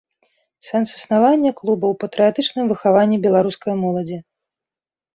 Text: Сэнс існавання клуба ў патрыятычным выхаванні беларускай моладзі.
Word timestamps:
Сэнс 0.67 0.89
існавання 0.99 1.51
клуба 1.59 1.85
ў 1.91 1.95
патрыятычным 2.05 2.65
выхаванні 2.75 3.23
беларускай 3.29 3.73
моладзі. 3.87 4.17